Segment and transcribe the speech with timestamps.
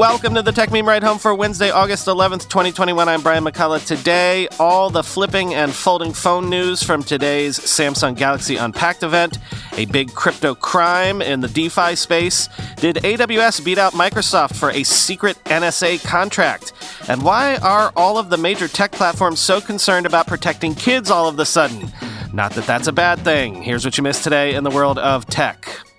[0.00, 3.06] Welcome to the Techmeme Ride Home for Wednesday, August 11th, 2021.
[3.06, 3.86] I'm Brian McCullough.
[3.86, 9.36] Today, all the flipping and folding phone news from today's Samsung Galaxy Unpacked event,
[9.76, 12.48] a big crypto crime in the DeFi space.
[12.76, 16.72] Did AWS beat out Microsoft for a secret NSA contract?
[17.06, 21.28] And why are all of the major tech platforms so concerned about protecting kids all
[21.28, 21.92] of a sudden?
[22.32, 23.62] Not that that's a bad thing.
[23.62, 25.89] Here's what you missed today in the world of tech.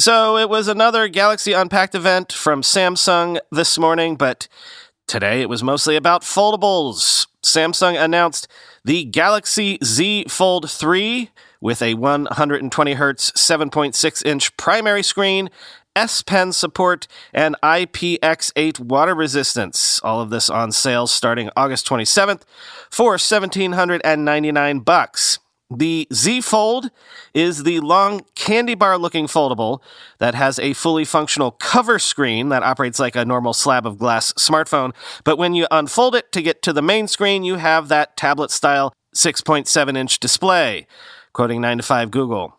[0.00, 4.46] So it was another Galaxy Unpacked event from Samsung this morning, but
[5.08, 7.26] today it was mostly about foldables.
[7.42, 8.46] Samsung announced
[8.84, 11.30] the Galaxy Z Fold 3
[11.60, 15.50] with a 120 Hz 7.6 inch primary screen,
[15.96, 20.00] S Pen support, and IPX8 water resistance.
[20.04, 22.42] All of this on sale starting August 27th
[22.88, 25.40] for 1799 bucks.
[25.70, 26.90] The Z Fold
[27.34, 29.82] is the long candy bar looking foldable
[30.16, 34.32] that has a fully functional cover screen that operates like a normal slab of glass
[34.34, 34.94] smartphone.
[35.24, 38.50] But when you unfold it to get to the main screen, you have that tablet
[38.50, 40.86] style 6.7 inch display.
[41.34, 42.54] Quoting 9 to 5 Google.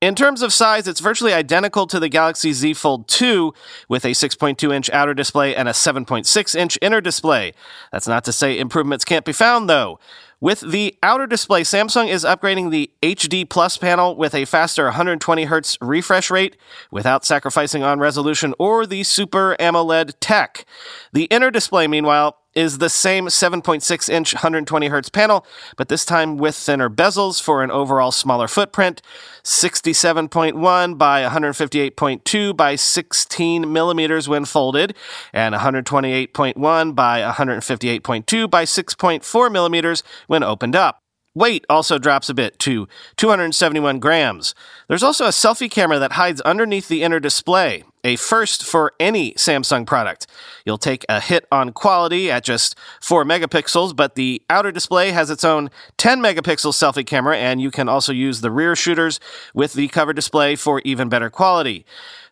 [0.00, 3.52] In terms of size, it's virtually identical to the Galaxy Z Fold 2
[3.88, 7.54] with a 6.2 inch outer display and a 7.6 inch inner display.
[7.90, 9.98] That's not to say improvements can't be found, though.
[10.42, 15.46] With the outer display, Samsung is upgrading the HD Plus panel with a faster 120
[15.46, 16.56] Hz refresh rate
[16.90, 20.64] without sacrificing on resolution or the Super AMOLED tech.
[21.12, 26.36] The inner display, meanwhile, is the same 7.6 inch 120 hertz panel, but this time
[26.36, 29.02] with thinner bezels for an overall smaller footprint
[29.42, 34.94] 67.1 by 158.2 by 16 millimeters when folded,
[35.32, 40.98] and 128.1 by 158.2 by 6.4 millimeters when opened up.
[41.34, 44.54] Weight also drops a bit to 271 grams.
[44.88, 49.32] There's also a selfie camera that hides underneath the inner display, a first for any
[49.34, 50.26] Samsung product.
[50.64, 55.30] You'll take a hit on quality at just 4 megapixels, but the outer display has
[55.30, 59.20] its own 10 megapixel selfie camera, and you can also use the rear shooters
[59.54, 61.84] with the cover display for even better quality.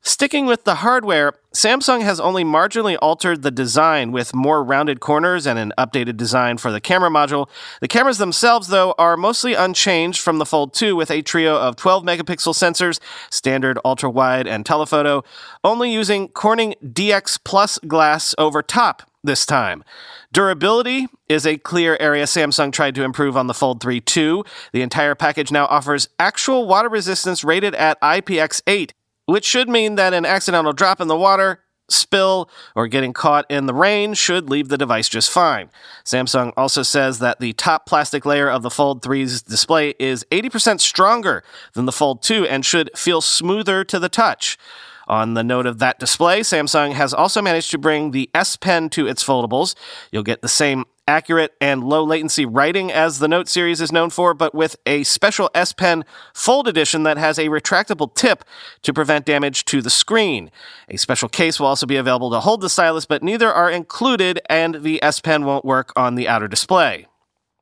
[0.02, 5.46] Sticking with the hardware, Samsung has only marginally altered the design with more rounded corners
[5.46, 7.48] and an updated design for the camera module.
[7.82, 11.76] The cameras themselves, though, are mostly unchanged from the Fold 2 with a trio of
[11.76, 12.98] 12 megapixel sensors,
[13.30, 15.22] standard ultra wide, and telephoto,
[15.64, 19.84] only using Corning DX Plus glass over top this time.
[20.32, 24.44] Durability is a clear area Samsung tried to improve on the Fold 3 2.
[24.72, 28.92] The entire package now offers actual water resistance rated at IPX8,
[29.30, 33.66] which should mean that an accidental drop in the water, spill, or getting caught in
[33.66, 35.70] the rain should leave the device just fine.
[36.04, 40.80] Samsung also says that the top plastic layer of the Fold 3's display is 80%
[40.80, 44.58] stronger than the Fold 2 and should feel smoother to the touch.
[45.06, 48.88] On the note of that display, Samsung has also managed to bring the S Pen
[48.90, 49.74] to its foldables.
[50.12, 54.10] You'll get the same accurate and low latency writing as the Note series is known
[54.10, 58.44] for, but with a special S Pen Fold edition that has a retractable tip
[58.82, 60.52] to prevent damage to the screen.
[60.88, 64.40] A special case will also be available to hold the stylus, but neither are included,
[64.48, 67.06] and the S Pen won't work on the outer display.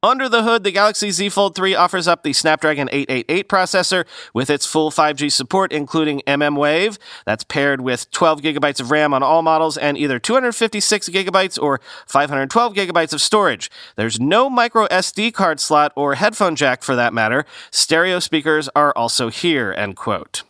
[0.01, 4.49] Under the hood, the Galaxy Z Fold 3 offers up the Snapdragon 888 processor with
[4.49, 6.99] its full 5G support, including mmWave.
[7.27, 11.81] That's paired with 12 gigabytes of RAM on all models and either 256 gigabytes or
[12.07, 13.73] 512 gigabytes of storage.
[13.97, 17.45] There's no micro SD card slot or headphone jack for that matter.
[17.73, 20.45] Stereo speakers are also here, end quote.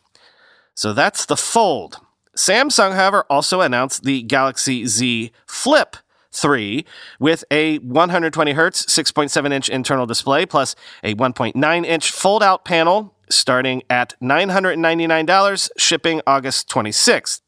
[0.74, 2.00] So that's the Fold.
[2.36, 5.96] Samsung, however, also announced the Galaxy Z Flip
[6.32, 6.84] 3
[7.18, 13.14] with a 120 hertz 6.7 inch internal display plus a 1.9 inch fold out panel
[13.30, 17.40] starting at $999 shipping August 26th.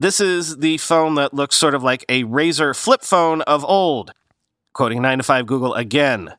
[0.00, 4.12] This is the phone that looks sort of like a Razr flip phone of old.
[4.72, 6.34] Quoting 9 to 5 Google again.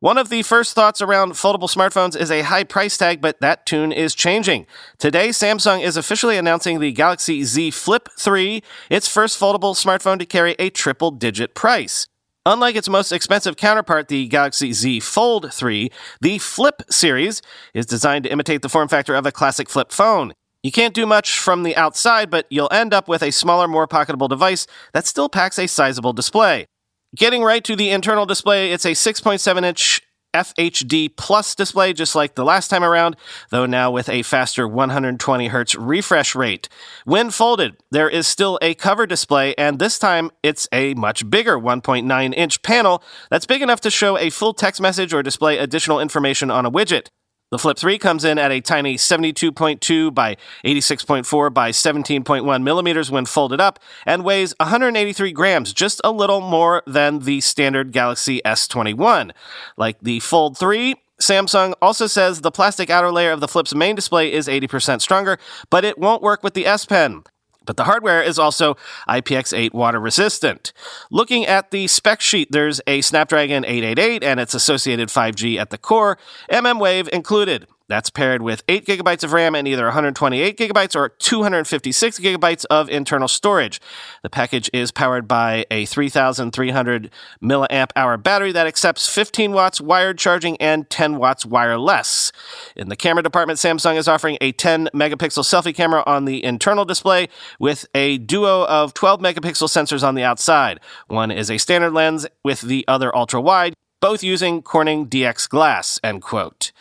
[0.00, 3.64] One of the first thoughts around foldable smartphones is a high price tag, but that
[3.64, 4.66] tune is changing.
[4.98, 10.26] Today, Samsung is officially announcing the Galaxy Z Flip 3, its first foldable smartphone to
[10.26, 12.08] carry a triple digit price.
[12.44, 15.90] Unlike its most expensive counterpart, the Galaxy Z Fold 3,
[16.20, 17.40] the Flip series
[17.72, 20.34] is designed to imitate the form factor of a classic flip phone.
[20.62, 23.88] You can't do much from the outside, but you'll end up with a smaller, more
[23.88, 26.66] pocketable device that still packs a sizable display.
[27.14, 30.02] Getting right to the internal display, it's a 6.7 inch
[30.34, 33.16] FHD Plus display, just like the last time around,
[33.50, 36.68] though now with a faster 120 Hz refresh rate.
[37.04, 41.58] When folded, there is still a cover display, and this time it's a much bigger
[41.58, 46.00] 1.9 inch panel that's big enough to show a full text message or display additional
[46.00, 47.08] information on a widget.
[47.52, 53.24] The Flip 3 comes in at a tiny 72.2 by 86.4 by 17.1 millimeters when
[53.24, 59.30] folded up and weighs 183 grams, just a little more than the standard Galaxy S21.
[59.76, 63.94] Like the Fold 3, Samsung also says the plastic outer layer of the Flip's main
[63.94, 65.38] display is 80% stronger,
[65.70, 67.22] but it won't work with the S Pen.
[67.66, 68.76] But the hardware is also
[69.08, 70.72] IPX8 water resistant.
[71.10, 75.78] Looking at the spec sheet, there's a Snapdragon 888 and its associated 5G at the
[75.78, 76.16] core,
[76.50, 77.66] mmWave included.
[77.88, 82.90] That's paired with 8 gigabytes of RAM and either 128 gigabytes or 256 gigabytes of
[82.90, 83.80] internal storage.
[84.24, 87.10] The package is powered by a 3300
[87.40, 92.32] milliamp hour battery that accepts 15 watts wired charging and 10 watts wireless.
[92.74, 96.84] In the camera department, Samsung is offering a 10 megapixel selfie camera on the internal
[96.84, 97.28] display
[97.60, 100.80] with a duo of 12 megapixel sensors on the outside.
[101.06, 106.00] One is a standard lens with the other ultra wide, both using Corning DX glass,
[106.02, 106.72] end quote.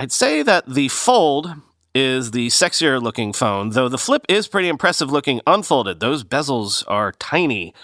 [0.00, 1.56] I'd say that the Fold
[1.94, 6.00] is the sexier looking phone, though the Flip is pretty impressive looking unfolded.
[6.00, 7.74] Those bezels are tiny.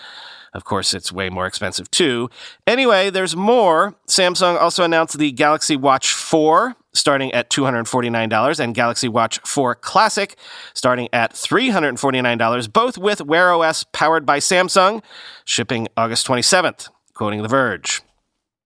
[0.54, 2.30] Of course, it's way more expensive too.
[2.66, 3.96] Anyway, there's more.
[4.08, 10.36] Samsung also announced the Galaxy Watch 4 starting at $249 and Galaxy Watch 4 Classic
[10.72, 15.02] starting at $349, both with Wear OS powered by Samsung,
[15.44, 18.00] shipping August 27th, quoting The Verge.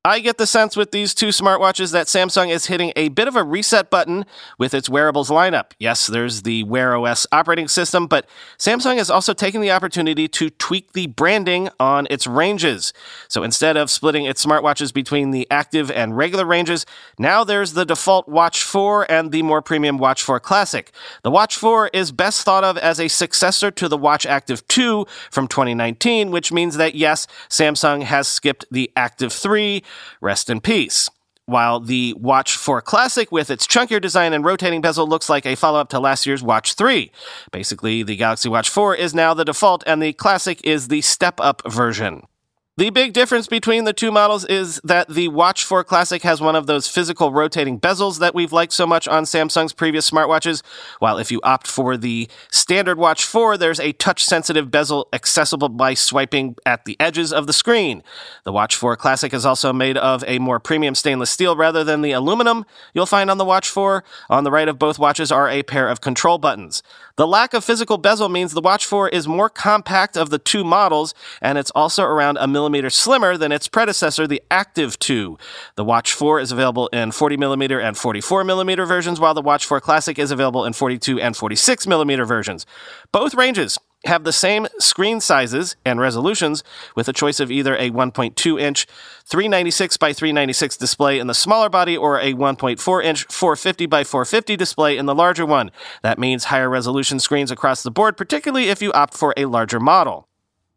[0.03, 3.37] I get the sense with these two smartwatches that Samsung is hitting a bit of
[3.37, 4.25] a reset button
[4.57, 5.73] with its wearables lineup.
[5.79, 8.27] Yes, there's the Wear OS operating system, but
[8.57, 12.95] Samsung is also taking the opportunity to tweak the branding on its ranges.
[13.29, 16.87] So instead of splitting its smartwatches between the active and regular ranges,
[17.19, 20.93] now there's the default Watch 4 and the more premium Watch 4 Classic.
[21.25, 25.05] The Watch 4 is best thought of as a successor to the Watch Active 2
[25.31, 29.83] from 2019, which means that yes, Samsung has skipped the Active 3
[30.21, 31.11] Rest in peace.
[31.47, 35.57] While the Watch 4 Classic, with its chunkier design and rotating bezel, looks like a
[35.57, 37.11] follow up to last year's Watch 3.
[37.51, 41.41] Basically, the Galaxy Watch 4 is now the default, and the Classic is the step
[41.41, 42.23] up version.
[42.77, 46.55] The big difference between the two models is that the Watch 4 Classic has one
[46.55, 50.63] of those physical rotating bezels that we've liked so much on Samsung's previous smartwatches,
[51.01, 55.69] while if you opt for the standard Watch 4, there's a touch sensitive bezel accessible
[55.69, 58.05] by swiping at the edges of the screen.
[58.45, 62.03] The Watch 4 Classic is also made of a more premium stainless steel rather than
[62.03, 62.65] the aluminum
[62.95, 64.05] you'll find on the Watch 4.
[64.31, 66.85] On the right of both watches are a pair of control buttons.
[67.17, 70.65] The lack of physical bezel means the Watch 4 is more compact of the two
[70.65, 71.13] models,
[71.43, 75.39] and it's also around a millimeter slimmer than its predecessor, the Active 2.
[75.77, 79.65] The Watch 4 is available in 40 millimeter and 44 millimeter versions, while the Watch
[79.65, 82.67] 4 Classic is available in 42 and 46 millimeter versions.
[83.13, 86.63] Both ranges have the same screen sizes and resolutions
[86.95, 88.87] with a choice of either a 1.2 inch
[89.25, 94.57] 396 by 396 display in the smaller body or a 1.4 inch 450 by 450
[94.57, 95.71] display in the larger one.
[96.03, 99.81] That means higher resolution screens across the board, particularly if you opt for a larger
[99.81, 100.30] model.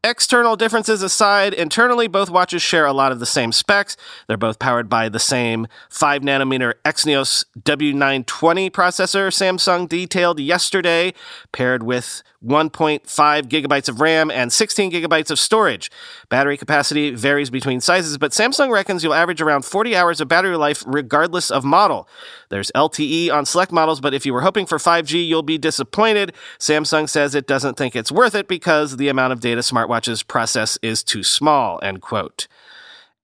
[0.05, 3.95] External differences aside, internally both watches share a lot of the same specs.
[4.27, 11.13] They're both powered by the same 5 nanometer Exynos W920 processor Samsung detailed yesterday,
[11.53, 13.01] paired with 1.5
[13.43, 15.89] gigabytes of RAM and 16 gigabytes of storage.
[16.27, 20.57] Battery capacity varies between sizes, but Samsung reckons you'll average around 40 hours of battery
[20.57, 22.09] life regardless of model.
[22.49, 26.33] There's LTE on select models, but if you were hoping for 5G, you'll be disappointed.
[26.59, 29.92] Samsung says it doesn't think it's worth it because the amount of data smartwatches
[30.27, 32.47] process is too small, end quote.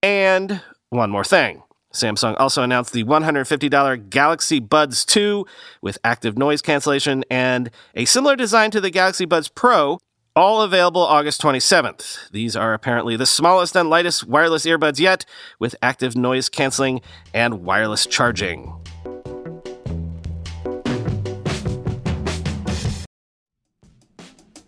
[0.02, 1.64] And one more thing.
[1.94, 5.46] Samsung also announced the $150 Galaxy Buds 2
[5.82, 9.98] with active noise cancellation and a similar design to the Galaxy Buds Pro,
[10.36, 12.30] all available August 27th.
[12.30, 15.26] These are apparently the smallest and lightest wireless earbuds yet,
[15.58, 17.02] with active noise canceling
[17.34, 18.80] and wireless charging.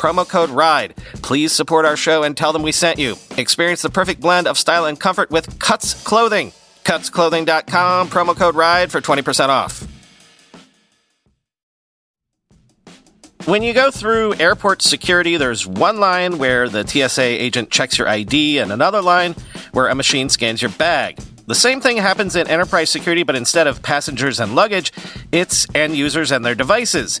[0.00, 0.96] promo code RIDE.
[1.22, 3.16] Please support our show and tell them we sent you.
[3.36, 6.52] Experience the perfect blend of style and comfort with Cuts Clothing.
[6.84, 9.86] Cutsclothing.com, promo code RIDE for 20% off.
[13.44, 18.08] When you go through airport security, there's one line where the TSA agent checks your
[18.08, 19.34] ID and another line
[19.72, 21.18] where a machine scans your bag.
[21.46, 24.92] The same thing happens in enterprise security, but instead of passengers and luggage,
[25.32, 27.20] it's end users and their devices.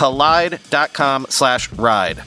[0.00, 2.22] kolide.com slash ride.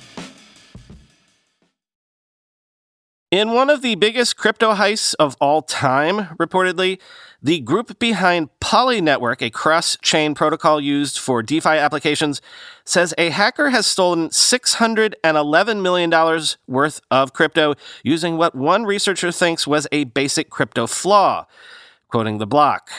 [3.32, 7.00] In one of the biggest crypto heists of all time, reportedly,
[7.42, 12.44] the group behind Poly Network, a cross chain protocol used for DeFi applications,
[12.86, 19.65] says a hacker has stolen $611 million worth of crypto using what one researcher thinks
[19.65, 21.48] was a basic crypto flaw.
[22.08, 22.92] Quoting the block.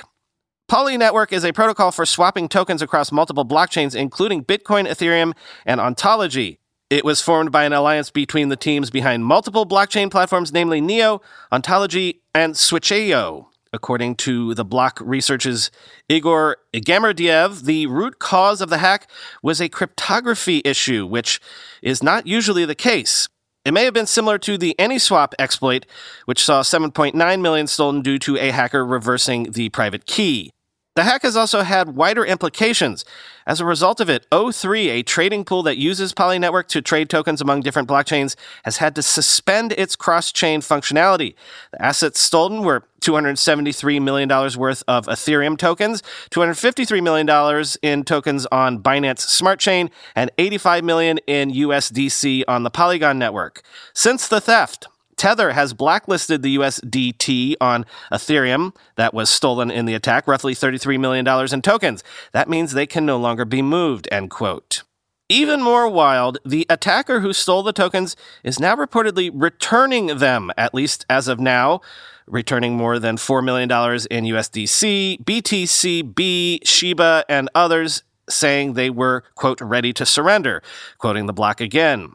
[0.66, 5.34] Poly Network is a protocol for swapping tokens across multiple blockchains, including Bitcoin, Ethereum,
[5.66, 6.58] and Ontology.
[6.88, 11.20] It was formed by an alliance between the teams behind multiple blockchain platforms, namely Neo,
[11.52, 13.46] Ontology, and Switcheo.
[13.74, 15.70] According to the block researchers
[16.08, 19.10] Igor Igamberdiev, the root cause of the hack
[19.42, 21.40] was a cryptography issue, which
[21.82, 23.28] is not usually the case.
[23.64, 25.86] It may have been similar to the AnySwap exploit,
[26.26, 30.52] which saw 7.9 million stolen due to a hacker reversing the private key.
[30.94, 33.04] The hack has also had wider implications.
[33.48, 37.10] As a result of it, O3, a trading pool that uses Poly Network to trade
[37.10, 41.34] tokens among different blockchains, has had to suspend its cross chain functionality.
[41.72, 48.80] The assets stolen were $273 million worth of Ethereum tokens, $253 million in tokens on
[48.80, 53.62] Binance Smart Chain, and 85 million in USDC on the Polygon network.
[53.94, 54.86] Since the theft,
[55.16, 60.98] Tether has blacklisted the USDT on Ethereum that was stolen in the attack, roughly $33
[60.98, 62.04] million in tokens.
[62.32, 64.82] That means they can no longer be moved, end quote.
[65.30, 70.74] Even more wild, the attacker who stole the tokens is now reportedly returning them, at
[70.74, 71.80] least as of now,
[72.26, 73.70] returning more than $4 million
[74.10, 80.62] in USDC, BTC, B, Shiba, and others, saying they were, quote, ready to surrender,
[80.98, 82.12] quoting the block again.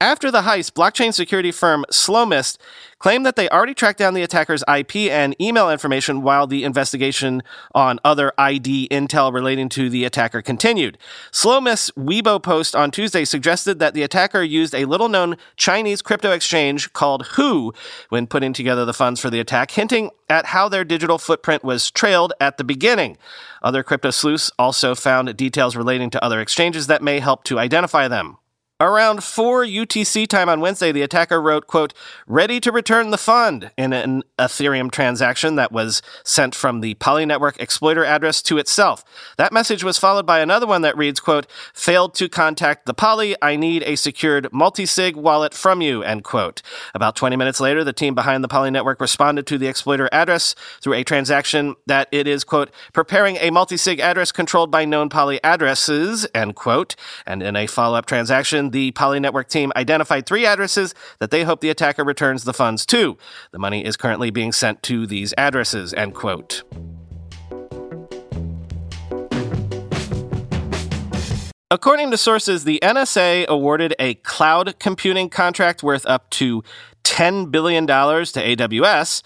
[0.00, 2.58] After the heist, blockchain security firm Slowmist
[3.00, 7.42] claimed that they already tracked down the attacker's IP and email information while the investigation
[7.74, 10.98] on other ID intel relating to the attacker continued.
[11.32, 16.30] Slowmist's Weibo post on Tuesday suggested that the attacker used a little known Chinese crypto
[16.30, 17.72] exchange called Hoo
[18.08, 21.90] when putting together the funds for the attack, hinting at how their digital footprint was
[21.90, 23.18] trailed at the beginning.
[23.64, 28.06] Other crypto sleuths also found details relating to other exchanges that may help to identify
[28.06, 28.36] them.
[28.80, 31.92] Around 4 UTC time on Wednesday, the attacker wrote, quote,
[32.28, 37.26] ready to return the fund in an Ethereum transaction that was sent from the Poly
[37.26, 39.02] Network exploiter address to itself.
[39.36, 43.34] That message was followed by another one that reads, quote, failed to contact the Poly.
[43.42, 46.62] I need a secured multi-sig wallet from you, end quote.
[46.94, 50.54] About 20 minutes later, the team behind the Poly Network responded to the exploiter address
[50.80, 55.42] through a transaction that it is, quote, preparing a multi-sig address controlled by known Poly
[55.42, 56.94] addresses, end quote.
[57.26, 61.60] And in a follow-up transaction, the Poly Network team identified three addresses that they hope
[61.60, 63.16] the attacker returns the funds to.
[63.50, 66.62] The money is currently being sent to these addresses, end quote.
[71.70, 76.62] According to sources, the NSA awarded a cloud computing contract worth up to
[77.04, 79.22] $10 billion to AWS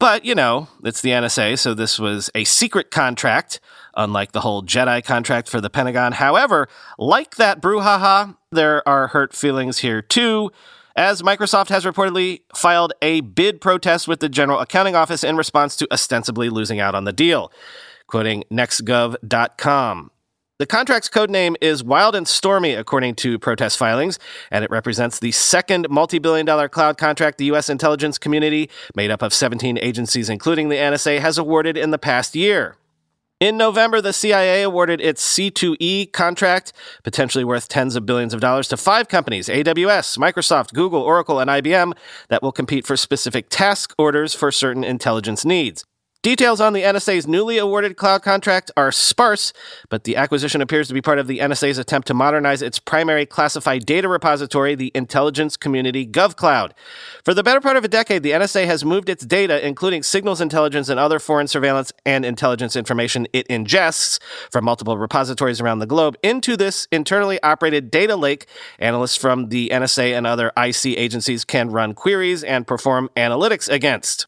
[0.00, 3.60] But, you know, it's the NSA, so this was a secret contract,
[3.98, 6.12] unlike the whole Jedi contract for the Pentagon.
[6.12, 10.50] However, like that brouhaha, there are hurt feelings here too,
[10.96, 15.76] as Microsoft has reportedly filed a bid protest with the General Accounting Office in response
[15.76, 17.52] to ostensibly losing out on the deal.
[18.06, 20.10] Quoting nextgov.com.
[20.58, 24.18] The contract's code name is Wild and Stormy, according to protest filings,
[24.50, 27.68] and it represents the second multi billion dollar cloud contract the U.S.
[27.68, 32.34] intelligence community, made up of 17 agencies, including the NSA, has awarded in the past
[32.34, 32.76] year.
[33.40, 36.72] In November, the CIA awarded its C2E contract,
[37.04, 41.48] potentially worth tens of billions of dollars, to five companies AWS, Microsoft, Google, Oracle, and
[41.48, 41.92] IBM
[42.30, 45.84] that will compete for specific task orders for certain intelligence needs.
[46.24, 49.52] Details on the NSA's newly awarded cloud contract are sparse,
[49.88, 53.24] but the acquisition appears to be part of the NSA's attempt to modernize its primary
[53.24, 56.72] classified data repository, the Intelligence Community GovCloud.
[57.24, 60.40] For the better part of a decade, the NSA has moved its data, including signals
[60.40, 64.18] intelligence and other foreign surveillance and intelligence information it ingests
[64.50, 68.46] from multiple repositories around the globe, into this internally operated data lake.
[68.80, 74.26] Analysts from the NSA and other IC agencies can run queries and perform analytics against.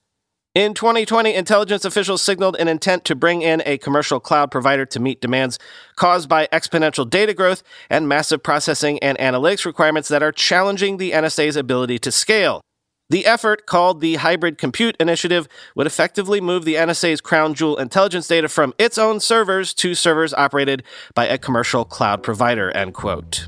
[0.56, 4.98] In 2020, intelligence officials signaled an intent to bring in a commercial cloud provider to
[4.98, 5.60] meet demands
[5.94, 11.12] caused by exponential data growth and massive processing and analytics requirements that are challenging the
[11.12, 12.62] NSA's ability to scale.
[13.10, 18.26] The effort, called the Hybrid Compute Initiative, would effectively move the NSA's crown jewel intelligence
[18.26, 20.82] data from its own servers to servers operated
[21.14, 23.46] by a commercial cloud provider, end quote.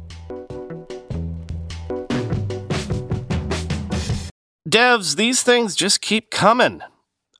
[4.68, 6.80] Devs, these things just keep coming.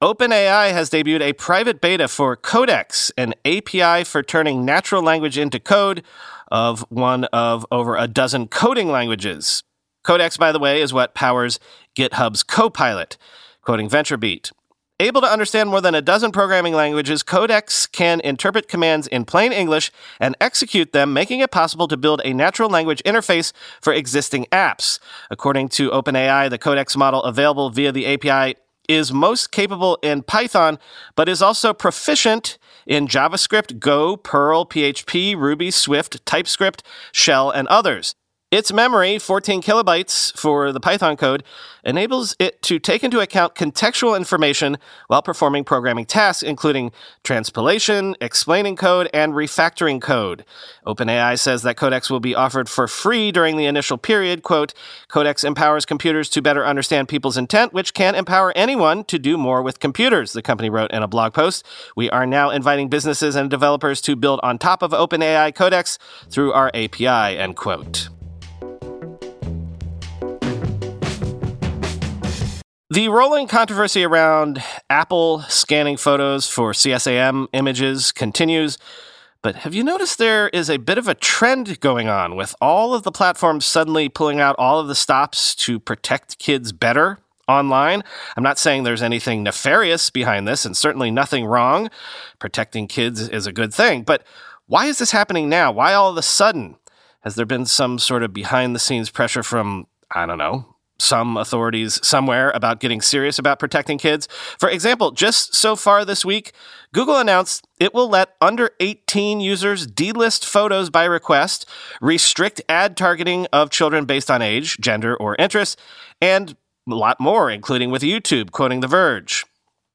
[0.03, 5.61] OpenAI has debuted a private beta for Codex, an API for turning natural language into
[5.61, 6.03] code
[6.49, 9.63] of one of over a dozen coding languages.
[10.03, 11.61] Codex, by the way, is what powers
[11.95, 13.17] GitHub's Copilot,
[13.61, 14.51] quoting VentureBeat.
[14.99, 19.53] Able to understand more than a dozen programming languages, Codex can interpret commands in plain
[19.53, 24.47] English and execute them, making it possible to build a natural language interface for existing
[24.53, 24.99] apps.
[25.31, 28.57] According to OpenAI, the Codex model available via the API
[28.89, 30.79] is most capable in Python,
[31.15, 38.15] but is also proficient in JavaScript, Go, Perl, PHP, Ruby, Swift, TypeScript, Shell, and others.
[38.53, 41.43] Its memory, 14 kilobytes for the Python code,
[41.87, 46.93] enables it to take into account contextual information while performing programming tasks, including
[47.25, 50.45] transpilation, explaining code, and refactoring code.
[50.87, 54.43] OpenAI says that Codex will be offered for free during the initial period.
[54.43, 54.75] Quote,
[55.09, 59.63] Codex empowers computers to better understand people's intent, which can empower anyone to do more
[59.63, 61.65] with computers, the company wrote in a blog post.
[61.97, 66.53] We are now inviting businesses and developers to build on top of OpenAI Codex through
[66.53, 68.11] our API, end quote.
[72.93, 78.77] The rolling controversy around Apple scanning photos for CSAM images continues,
[79.41, 82.93] but have you noticed there is a bit of a trend going on with all
[82.93, 88.03] of the platforms suddenly pulling out all of the stops to protect kids better online?
[88.37, 91.89] I'm not saying there's anything nefarious behind this, and certainly nothing wrong.
[92.39, 94.23] Protecting kids is a good thing, but
[94.67, 95.73] why is this happening now?
[95.73, 96.77] Why all of a sudden?
[97.21, 100.72] Has there been some sort of behind the scenes pressure from, I don't know,
[101.03, 104.29] some authorities somewhere about getting serious about protecting kids.
[104.59, 106.53] For example, just so far this week,
[106.95, 111.69] Google announced it will let under 18 users delist photos by request,
[112.01, 115.79] restrict ad targeting of children based on age, gender, or interest,
[116.21, 116.57] and
[116.89, 119.45] a lot more, including with YouTube, quoting The Verge.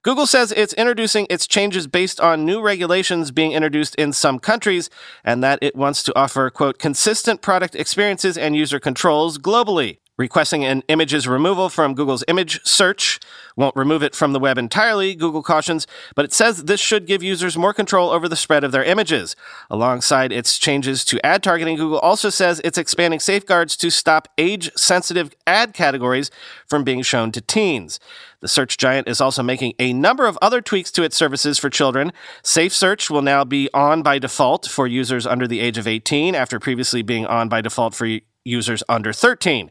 [0.04, 4.90] Google says it's introducing its changes based on new regulations being introduced in some countries
[5.24, 9.98] and that it wants to offer, quote, consistent product experiences and user controls globally.
[10.18, 13.20] Requesting an image's removal from Google's image search
[13.56, 17.22] won't remove it from the web entirely, Google cautions, but it says this should give
[17.22, 19.36] users more control over the spread of their images.
[19.70, 24.72] Alongside its changes to ad targeting, Google also says it's expanding safeguards to stop age
[24.76, 26.32] sensitive ad categories
[26.66, 28.00] from being shown to teens.
[28.40, 31.70] The search giant is also making a number of other tweaks to its services for
[31.70, 32.12] children.
[32.44, 36.36] Safe Search will now be on by default for users under the age of 18
[36.36, 38.08] after previously being on by default for
[38.48, 39.70] users under 13.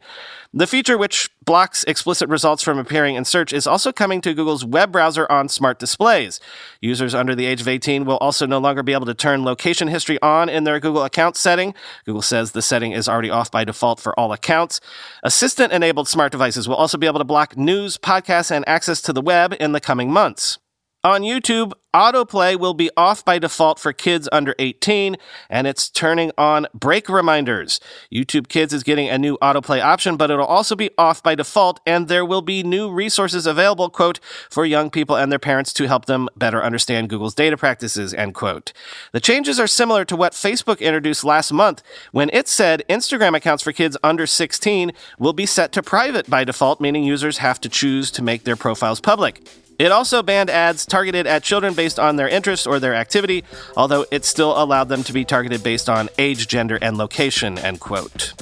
[0.52, 4.64] The feature, which blocks explicit results from appearing in search, is also coming to Google's
[4.64, 6.40] web browser on smart displays.
[6.80, 9.88] Users under the age of 18 will also no longer be able to turn location
[9.88, 11.74] history on in their Google account setting.
[12.04, 14.80] Google says the setting is already off by default for all accounts.
[15.22, 19.12] Assistant enabled smart devices will also be able to block news, podcasts, and access to
[19.12, 20.58] the web in the coming months.
[21.06, 25.16] On YouTube, autoplay will be off by default for kids under 18,
[25.48, 27.78] and it's turning on break reminders.
[28.12, 31.78] YouTube Kids is getting a new autoplay option, but it'll also be off by default,
[31.86, 34.18] and there will be new resources available, quote,
[34.50, 38.34] for young people and their parents to help them better understand Google's data practices, end
[38.34, 38.72] quote.
[39.12, 43.62] The changes are similar to what Facebook introduced last month when it said Instagram accounts
[43.62, 44.90] for kids under 16
[45.20, 48.56] will be set to private by default, meaning users have to choose to make their
[48.56, 49.48] profiles public.
[49.78, 53.44] It also banned ads targeted at children based on their interest or their activity,
[53.76, 57.80] although it still allowed them to be targeted based on age, gender, and location, end
[57.80, 58.32] quote.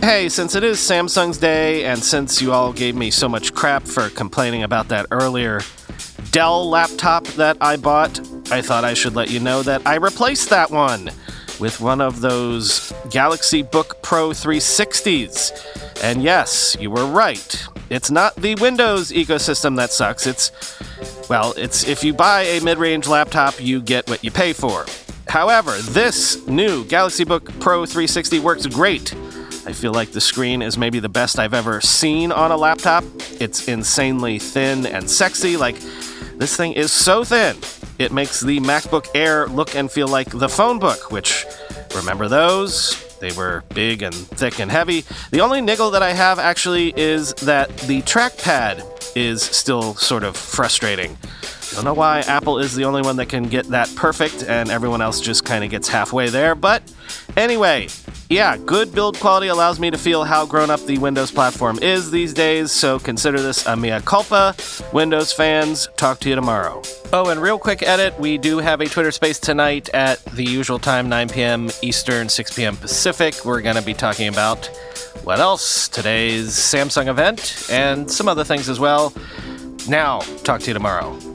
[0.00, 3.84] Hey, since it is Samsung's day, and since you all gave me so much crap
[3.84, 5.60] for complaining about that earlier
[6.32, 8.18] Dell laptop that I bought,
[8.50, 11.10] I thought I should let you know that I replaced that one
[11.62, 16.02] with one of those Galaxy Book Pro 360s.
[16.02, 17.64] And yes, you were right.
[17.88, 20.26] It's not the Windows ecosystem that sucks.
[20.26, 20.50] It's,
[21.30, 24.86] well, it's if you buy a mid range laptop, you get what you pay for.
[25.28, 29.14] However, this new Galaxy Book Pro 360 works great.
[29.64, 33.04] I feel like the screen is maybe the best I've ever seen on a laptop.
[33.38, 35.56] It's insanely thin and sexy.
[35.56, 35.76] Like,
[36.38, 37.56] this thing is so thin.
[38.02, 41.46] It makes the MacBook Air look and feel like the phone book, which,
[41.94, 43.16] remember those?
[43.20, 45.04] They were big and thick and heavy.
[45.30, 50.36] The only niggle that I have actually is that the trackpad is still sort of
[50.36, 51.16] frustrating.
[51.22, 54.68] I don't know why Apple is the only one that can get that perfect and
[54.68, 56.82] everyone else just kind of gets halfway there, but
[57.36, 57.86] anyway,
[58.32, 62.10] yeah, good build quality allows me to feel how grown up the Windows platform is
[62.10, 64.56] these days, so consider this a mea culpa.
[64.92, 66.82] Windows fans, talk to you tomorrow.
[67.12, 70.78] Oh, and real quick edit we do have a Twitter space tonight at the usual
[70.78, 71.70] time, 9 p.m.
[71.82, 72.76] Eastern, 6 p.m.
[72.76, 73.44] Pacific.
[73.44, 74.66] We're going to be talking about
[75.24, 75.88] what else?
[75.88, 79.12] Today's Samsung event and some other things as well.
[79.88, 81.31] Now, talk to you tomorrow.